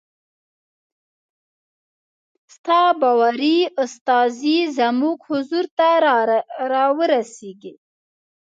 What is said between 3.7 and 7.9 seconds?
استازی زموږ حضور ته را ورسیږي.